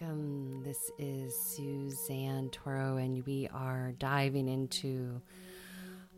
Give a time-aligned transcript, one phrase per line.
[0.00, 0.62] Welcome.
[0.62, 5.20] This is Suzanne Toro, and we are diving into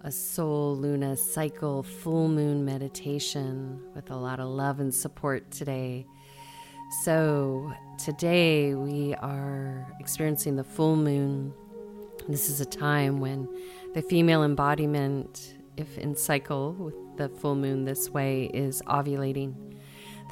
[0.03, 6.07] a Sol Luna cycle full moon meditation with a lot of love and support today.
[7.03, 11.53] So, today we are experiencing the full moon.
[12.29, 13.49] This is a time when
[13.95, 19.55] the female embodiment, if in cycle with the full moon this way, is ovulating.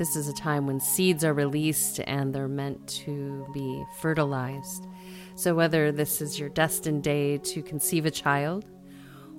[0.02, 4.88] This is a time when seeds are released and they're meant to be fertilized.
[5.36, 8.64] So, whether this is your destined day to conceive a child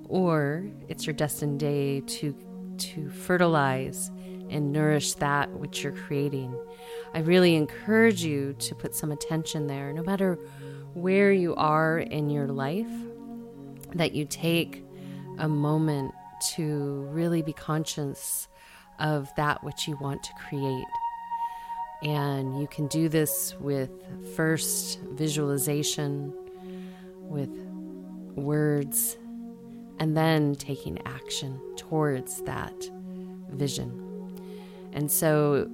[0.08, 2.34] or it's your destined day to,
[2.78, 4.10] to fertilize
[4.48, 6.58] and nourish that which you're creating,
[7.12, 10.36] I really encourage you to put some attention there, no matter
[10.94, 12.88] where you are in your life,
[13.96, 14.82] that you take
[15.36, 16.14] a moment
[16.54, 18.48] to really be conscious
[18.98, 20.84] of that which you want to create.
[22.02, 23.90] And you can do this with
[24.36, 26.32] first visualization,
[27.20, 27.50] with
[28.34, 29.16] words,
[29.98, 32.74] and then taking action towards that
[33.50, 34.00] vision.
[34.92, 35.70] And so,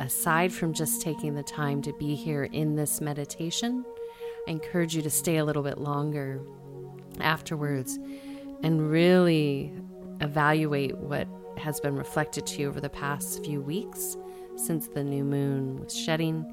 [0.00, 3.84] aside from just taking the time to be here in this meditation,
[4.48, 6.40] I encourage you to stay a little bit longer
[7.20, 7.98] afterwards
[8.62, 9.72] and really
[10.20, 14.16] evaluate what has been reflected to you over the past few weeks
[14.56, 16.44] since the new moon was shedding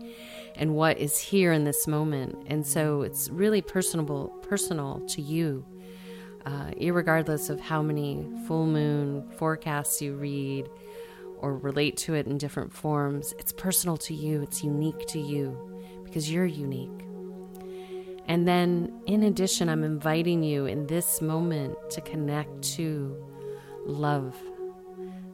[0.55, 2.35] and what is here in this moment.
[2.47, 5.65] And so it's really personable, personal to you,
[6.45, 10.69] uh, regardless of how many full moon forecasts you read
[11.37, 13.33] or relate to it in different forms.
[13.39, 15.57] It's personal to you, it's unique to you
[16.03, 16.89] because you're unique.
[18.27, 23.15] And then, in addition, I'm inviting you in this moment to connect to
[23.85, 24.35] love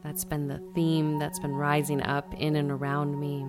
[0.08, 3.46] that's been the theme that's been rising up in and around me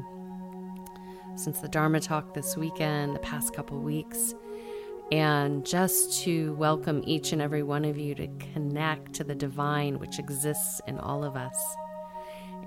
[1.35, 4.35] since the Dharma talk this weekend, the past couple weeks.
[5.09, 9.99] And just to welcome each and every one of you to connect to the divine
[9.99, 11.55] which exists in all of us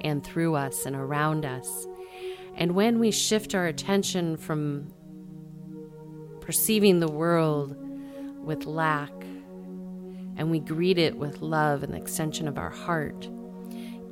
[0.01, 1.87] and through us and around us.
[2.55, 4.91] And when we shift our attention from
[6.41, 7.77] perceiving the world
[8.43, 9.13] with lack
[10.39, 13.29] and we greet it with love and the extension of our heart,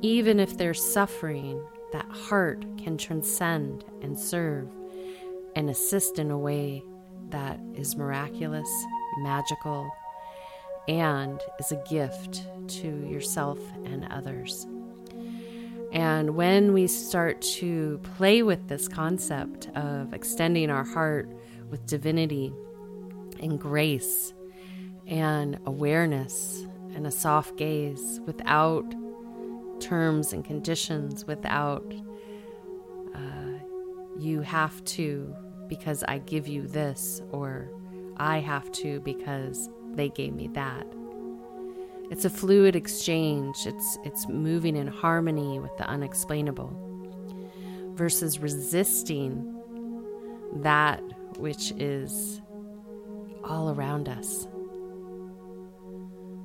[0.01, 4.69] even if there's suffering, that heart can transcend and serve
[5.55, 6.83] and assist in a way
[7.29, 8.69] that is miraculous,
[9.19, 9.89] magical,
[10.87, 14.65] and is a gift to yourself and others.
[15.91, 21.29] And when we start to play with this concept of extending our heart
[21.69, 22.53] with divinity
[23.41, 24.33] and grace
[25.05, 28.85] and awareness and a soft gaze without
[29.81, 31.93] terms and conditions without
[33.13, 33.59] uh,
[34.17, 35.35] you have to
[35.67, 37.69] because I give you this or
[38.17, 40.85] I have to because they gave me that.
[42.11, 43.55] It's a fluid exchange.
[43.65, 46.71] It's it's moving in harmony with the unexplainable
[47.95, 49.57] versus resisting
[50.57, 51.01] that
[51.37, 52.41] which is
[53.43, 54.47] all around us.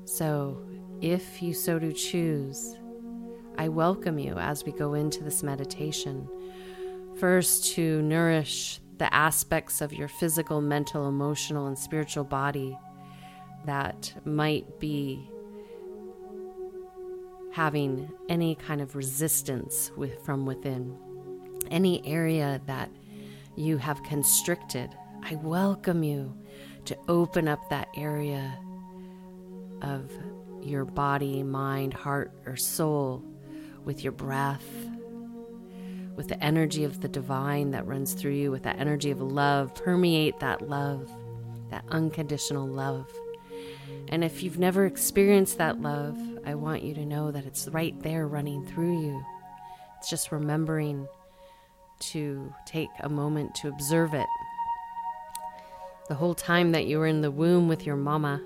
[0.05, 0.63] So,
[1.03, 2.77] if you so do choose,
[3.59, 6.28] I welcome you as we go into this meditation.
[7.19, 12.77] First, to nourish the aspects of your physical, mental, emotional, and spiritual body
[13.65, 15.27] that might be
[17.53, 20.94] having any kind of resistance with, from within,
[21.71, 22.91] any area that
[23.56, 24.91] you have constricted.
[25.23, 26.37] I welcome you
[26.84, 28.59] to open up that area
[29.81, 30.11] of
[30.62, 33.25] your body, mind, heart, or soul
[33.87, 34.67] with your breath,
[36.17, 39.75] with the energy of the divine that runs through you, with that energy of love.
[39.75, 41.11] Permeate that love,
[41.71, 43.11] that unconditional love.
[44.09, 47.99] And if you've never experienced that love, I want you to know that it's right
[48.03, 49.25] there running through you.
[49.99, 51.09] It's just remembering
[51.99, 54.27] to take a moment to observe it.
[56.09, 58.41] The whole time that you were in the womb with your mama,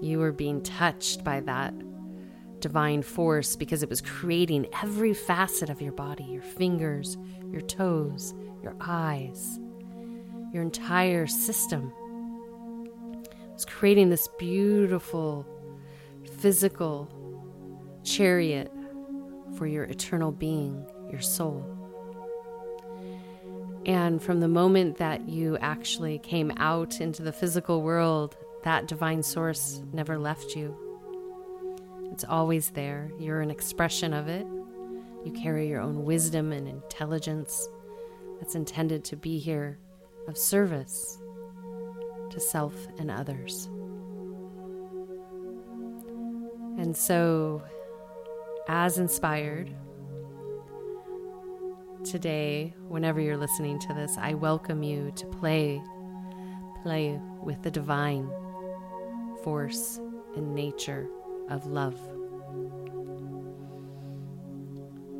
[0.00, 1.72] you were being touched by that
[2.60, 7.16] divine force because it was creating every facet of your body your fingers,
[7.50, 9.58] your toes, your eyes,
[10.52, 11.92] your entire system.
[13.22, 15.46] It was creating this beautiful
[16.38, 17.08] physical
[18.04, 18.72] chariot
[19.56, 21.64] for your eternal being, your soul.
[23.86, 29.22] And from the moment that you actually came out into the physical world, that divine
[29.22, 30.87] source never left you.
[32.18, 33.12] It's always there.
[33.20, 34.44] You're an expression of it.
[35.24, 37.68] You carry your own wisdom and intelligence,
[38.40, 39.78] that's intended to be here
[40.26, 41.16] of service
[42.30, 43.66] to self and others.
[46.76, 47.62] And so,
[48.66, 49.70] as inspired,
[52.02, 55.80] today, whenever you're listening to this, I welcome you to play,
[56.82, 58.28] play with the divine
[59.44, 60.00] force
[60.34, 61.08] and nature
[61.50, 61.98] of love.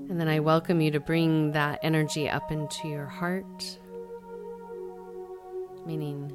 [0.08, 3.78] And then I welcome you to bring that energy up into your heart,
[5.84, 6.32] meaning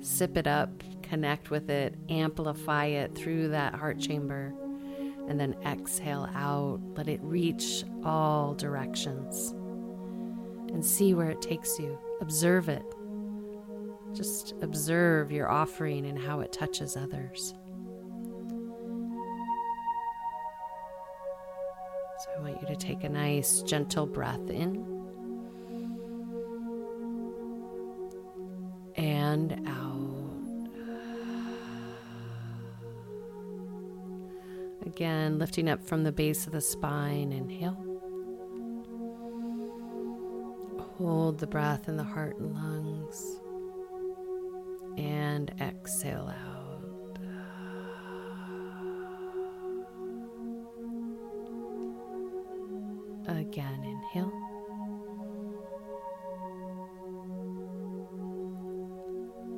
[0.00, 0.70] sip it up,
[1.02, 4.52] connect with it, amplify it through that heart chamber,
[5.28, 6.80] and then exhale out.
[6.96, 9.54] Let it reach all directions
[10.72, 11.96] and see where it takes you.
[12.20, 12.84] Observe it.
[14.14, 17.54] Just observe your offering and how it touches others.
[22.22, 24.86] So I want you to take a nice, gentle breath in
[28.94, 30.68] and out.
[34.86, 37.76] Again, lifting up from the base of the spine, inhale.
[40.96, 43.40] Hold the breath in the heart and lungs.
[44.96, 46.51] And exhale out.
[53.28, 54.32] Again, inhale.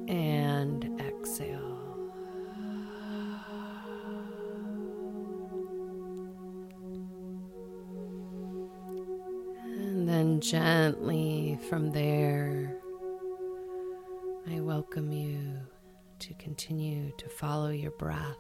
[0.09, 1.71] And exhale.
[9.65, 12.77] And then gently from there,
[14.51, 15.57] I welcome you
[16.19, 18.37] to continue to follow your breath.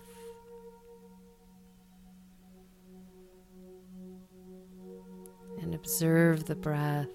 [5.94, 7.06] Observe the breath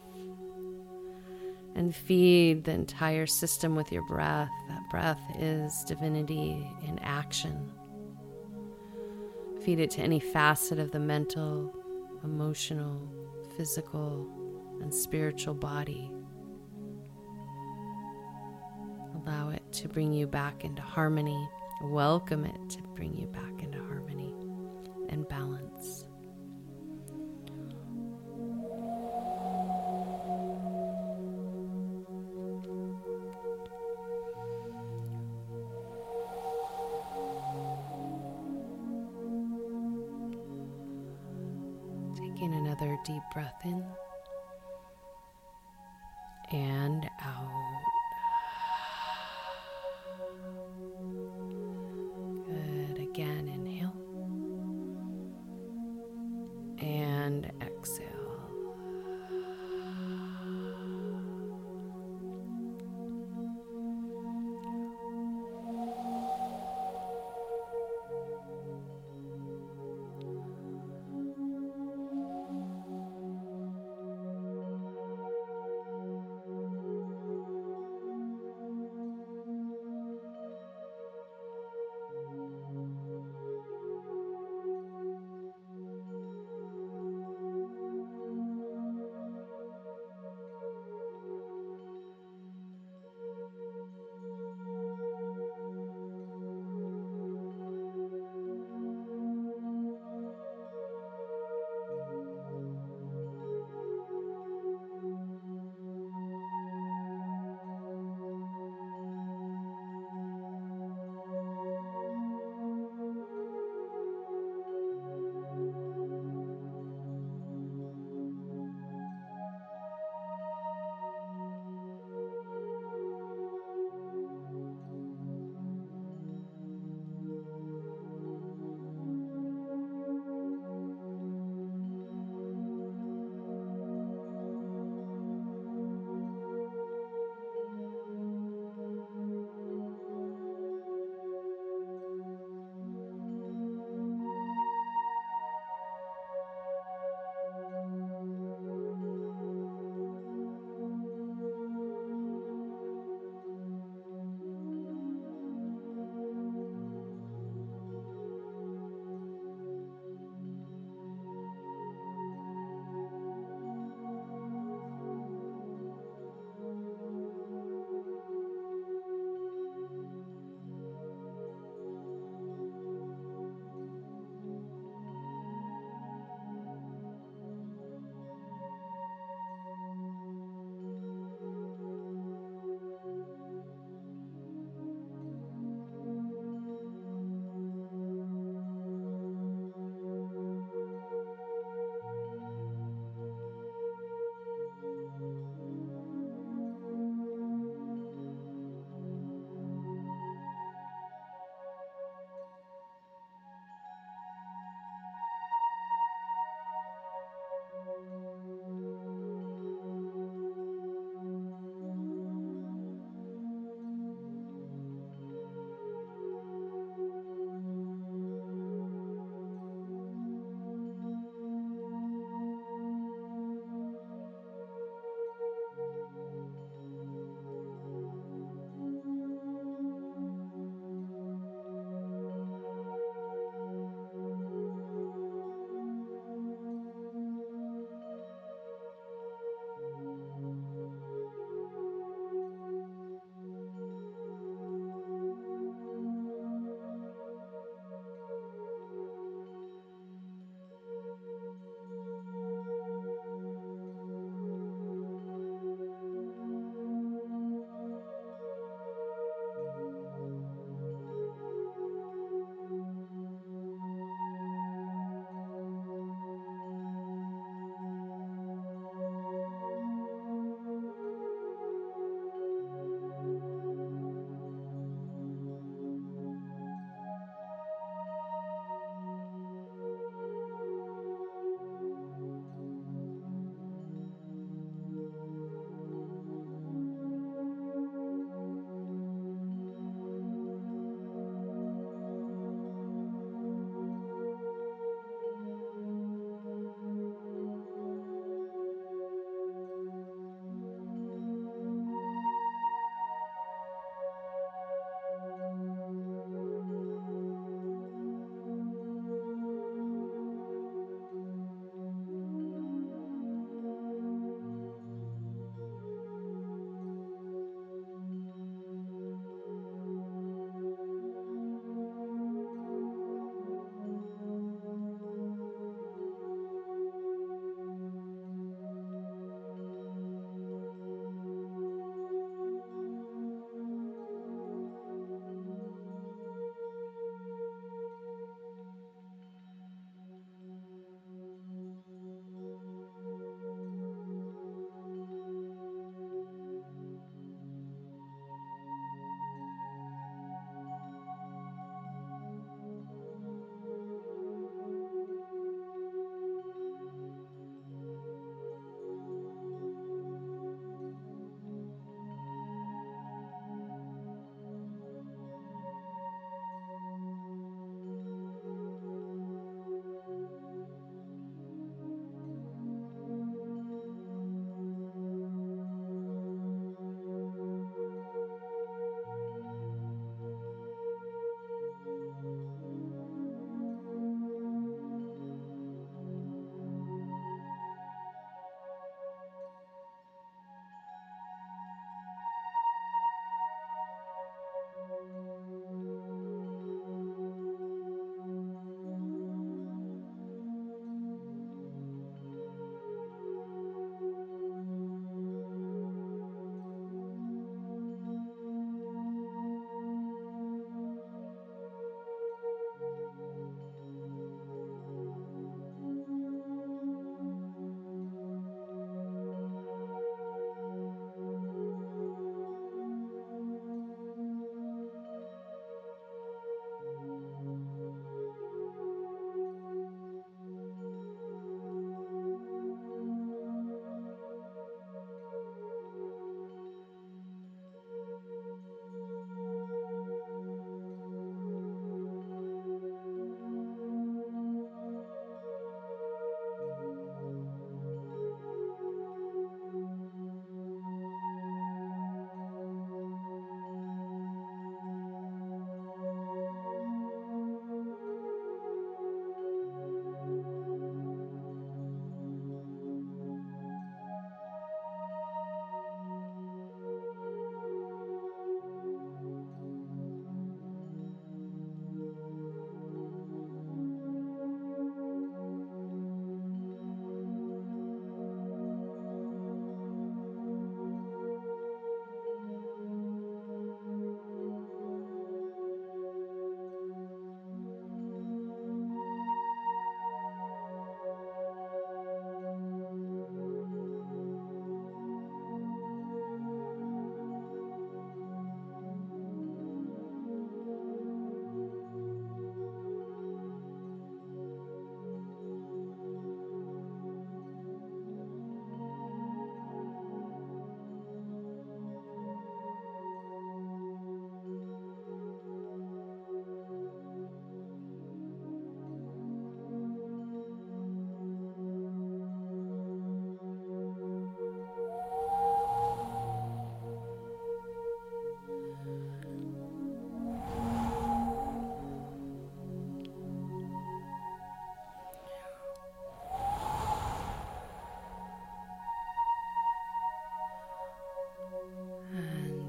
[1.76, 4.50] and feed the entire system with your breath.
[4.70, 7.70] That breath is divinity in action.
[9.66, 11.74] Feed it to any facet of the mental,
[12.24, 13.02] emotional,
[13.58, 14.30] physical,
[14.82, 16.10] and spiritual body.
[19.14, 21.50] Allow it to bring you back into harmony.
[21.84, 23.59] Welcome it to bring you back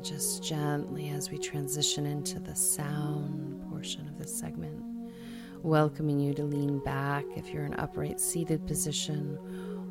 [0.00, 4.82] And just gently as we transition into the sound portion of this segment,
[5.62, 9.38] welcoming you to lean back if you're in upright seated position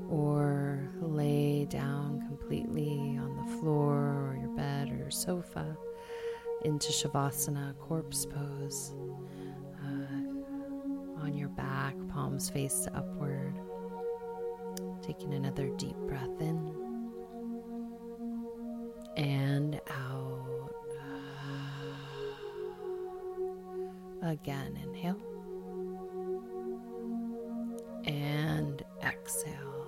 [0.09, 3.97] or lay down completely on the floor
[4.31, 5.77] or your bed or your sofa
[6.65, 8.95] into Shavasana, corpse pose.
[9.85, 13.53] Uh, on your back, palms face upward.
[15.03, 16.88] Taking another deep breath in
[19.19, 20.73] and out.
[24.21, 25.17] Again, inhale
[28.05, 29.78] and exhale.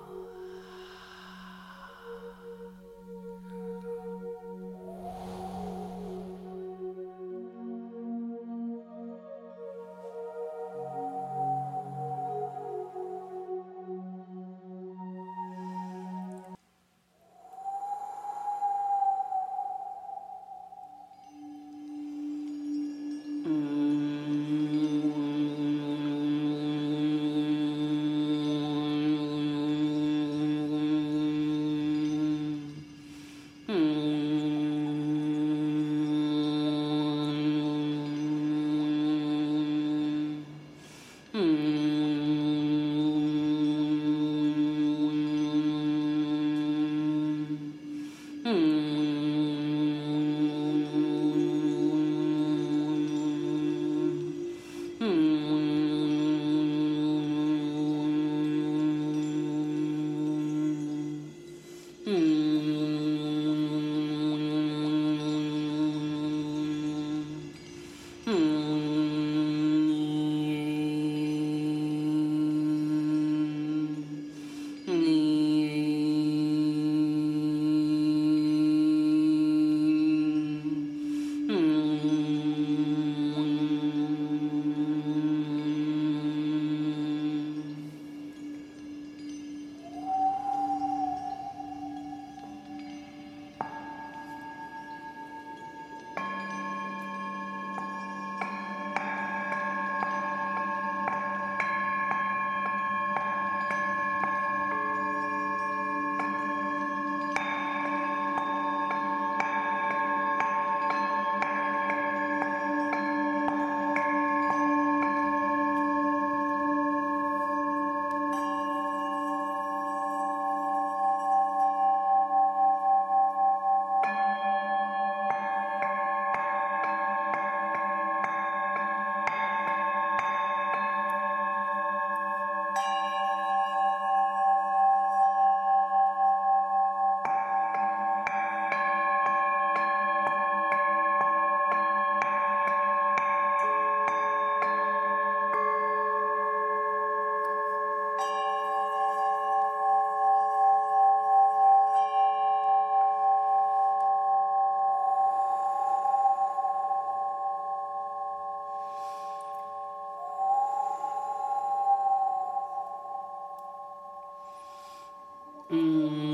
[165.72, 166.30] 嗯。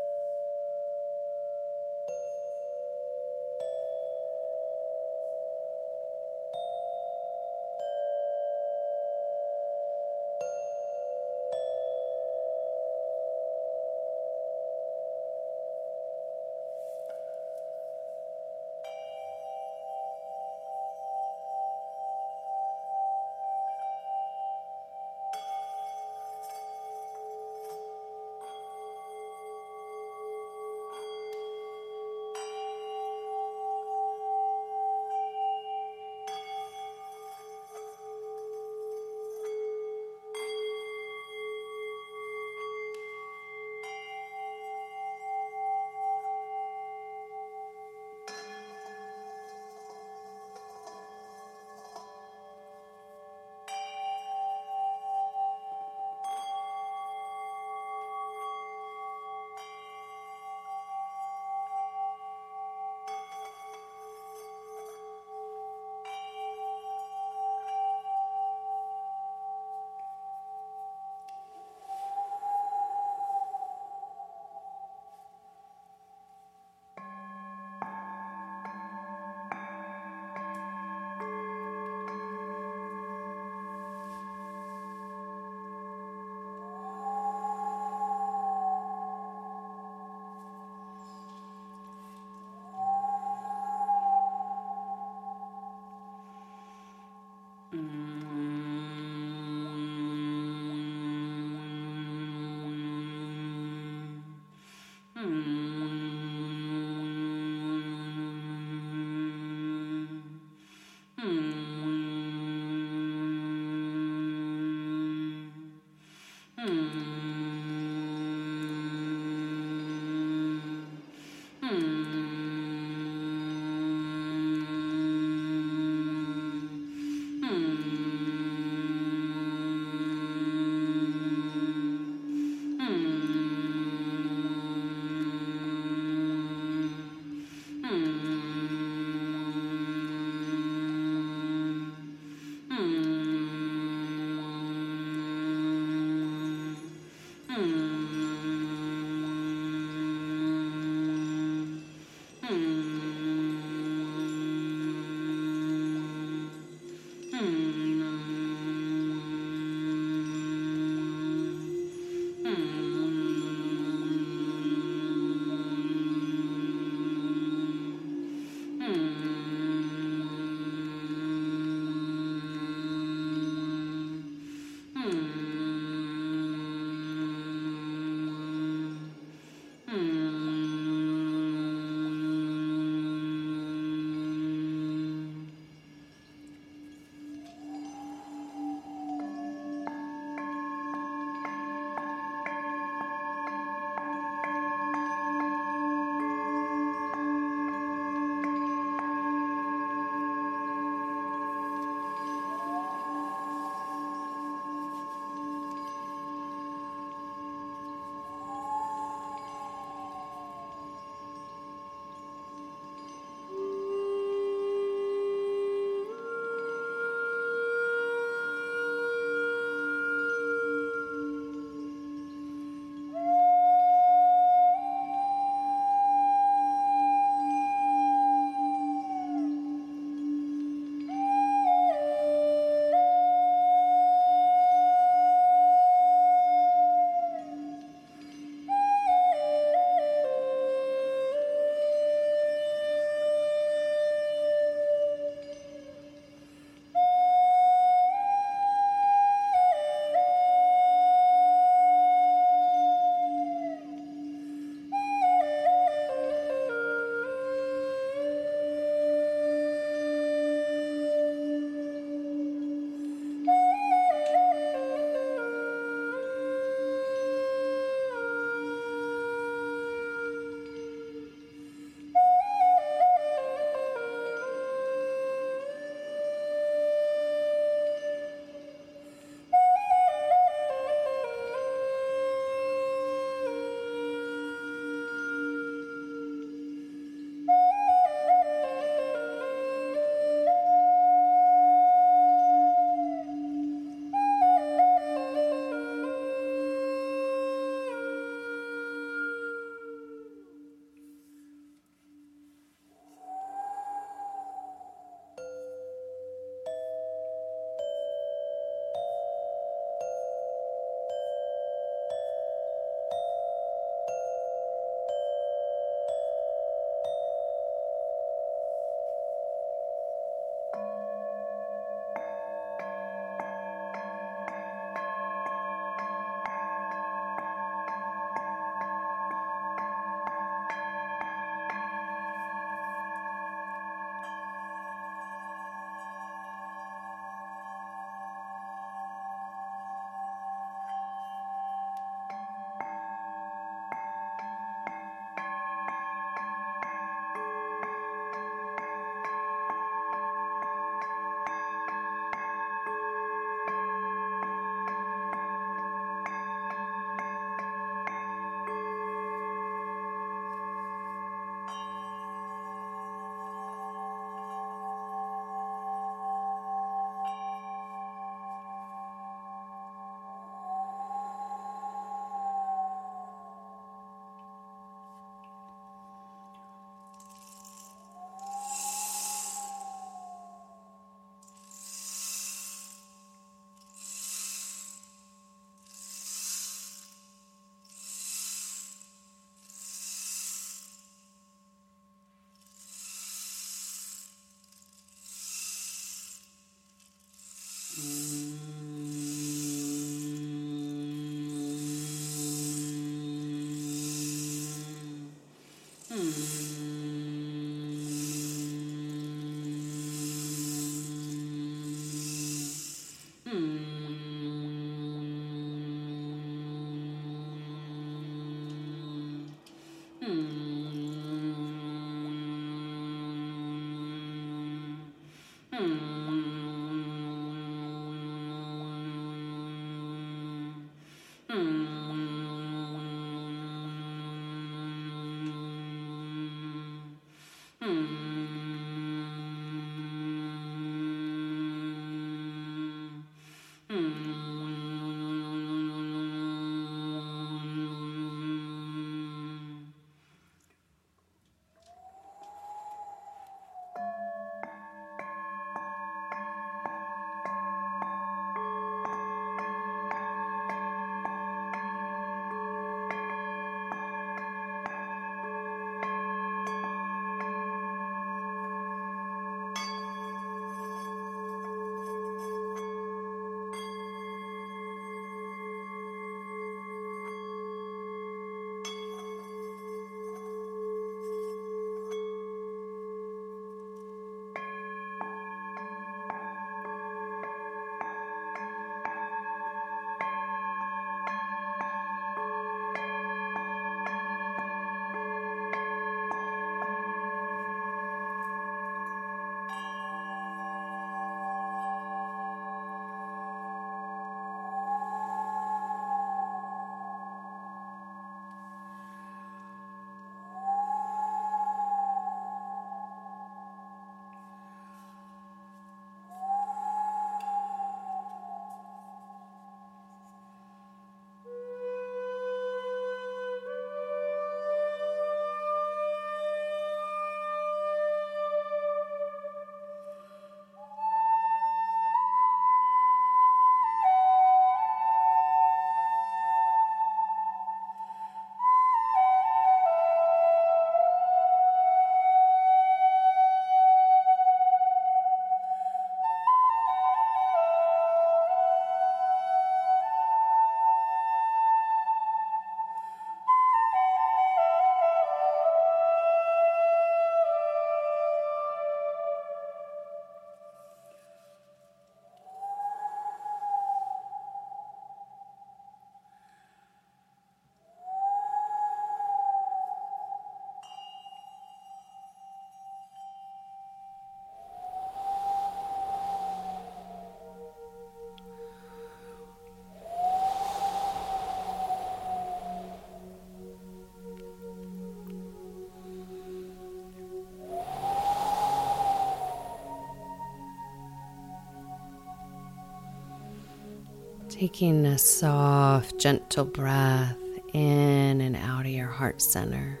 [594.58, 597.36] Taking a soft, gentle breath
[597.74, 600.00] in and out of your heart center.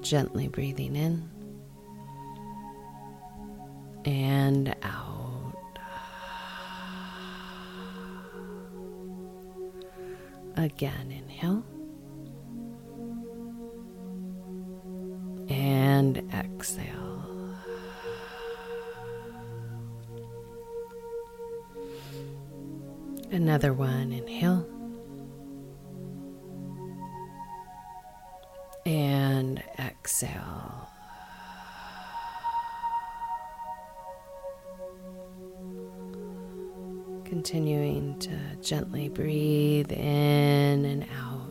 [0.00, 1.28] Gently breathing in
[4.04, 5.56] and out.
[10.54, 11.64] Again, inhale.
[15.48, 16.95] And exhale.
[23.30, 24.66] Another one, inhale.
[28.86, 30.88] And exhale.
[37.24, 41.45] Continuing to gently breathe in and out.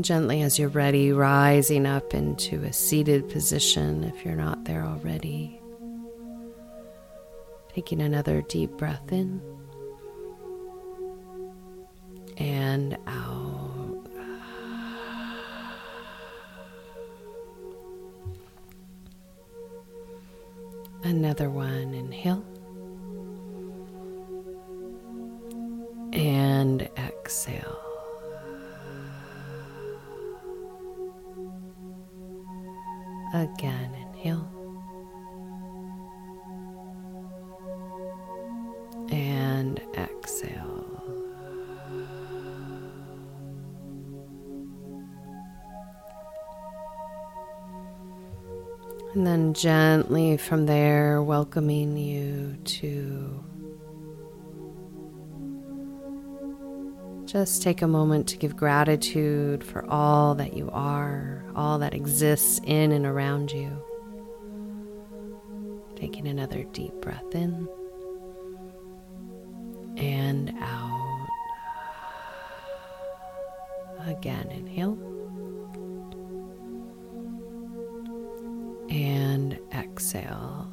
[0.00, 5.60] Gently, as you're ready, rising up into a seated position if you're not there already.
[7.74, 9.42] Taking another deep breath in
[12.38, 14.06] and out.
[21.04, 22.49] Another one, inhale.
[33.40, 34.46] Again, inhale.
[39.10, 41.02] And exhale.
[49.14, 53.42] And then gently from there, welcoming you to
[57.30, 62.60] Just take a moment to give gratitude for all that you are, all that exists
[62.64, 63.70] in and around you.
[65.94, 67.68] Taking another deep breath in
[69.96, 71.28] and out.
[74.06, 74.98] Again, inhale.
[78.90, 80.66] And exhale.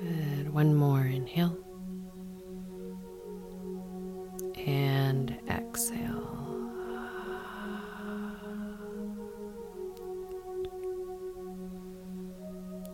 [0.00, 1.61] And one more inhale.
[4.66, 6.32] And exhale.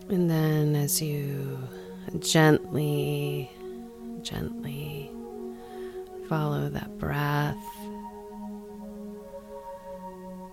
[0.09, 1.59] And then as you
[2.17, 3.51] gently,
[4.23, 5.11] gently
[6.27, 7.55] follow that breath,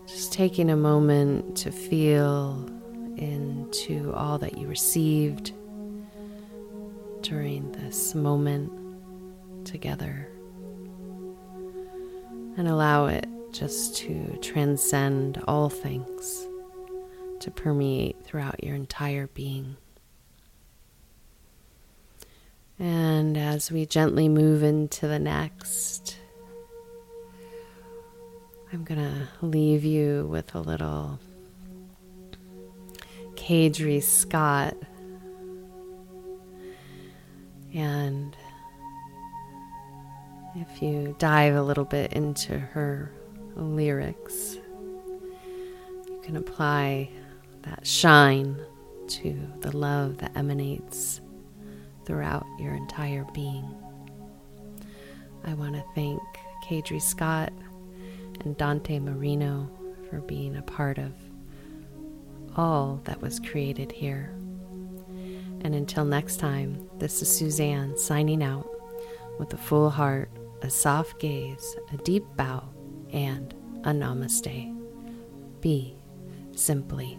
[0.07, 2.69] just taking a moment to feel
[3.17, 5.53] into all that you received
[7.23, 8.71] during this moment
[9.64, 10.29] together
[12.57, 16.47] and allow it just to transcend all things,
[17.41, 19.77] to permeate throughout your entire being.
[22.79, 26.19] And as we gently move into the next,
[28.73, 31.19] I'm going to leave you with a little
[33.35, 34.77] Kadri Scott.
[37.73, 38.37] And
[40.57, 43.13] if you dive a little bit into her
[43.55, 44.59] lyrics,
[46.07, 47.11] you can apply
[47.63, 48.57] that shine
[49.09, 51.21] to the love that emanates
[52.05, 53.69] throughout your entire being.
[55.45, 56.21] I want to thank
[56.65, 57.53] Kadri Scott
[58.41, 59.71] and Dante Marino
[60.09, 61.13] for being a part of
[62.57, 64.33] all that was created here.
[65.63, 68.69] And until next time, this is Suzanne signing out
[69.39, 70.31] with a full heart,
[70.63, 72.69] a soft gaze, a deep bow,
[73.13, 73.55] and
[73.85, 74.75] a namaste.
[75.61, 75.97] Be
[76.53, 77.19] simply.